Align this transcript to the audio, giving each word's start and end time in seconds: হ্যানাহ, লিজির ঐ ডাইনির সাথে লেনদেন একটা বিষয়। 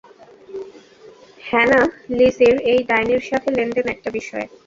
হ্যানাহ, 1.41 1.85
লিজির 2.17 2.55
ঐ 2.65 2.83
ডাইনির 2.89 3.23
সাথে 3.29 3.49
লেনদেন 3.57 3.85
একটা 3.93 4.09
বিষয়। 4.17 4.45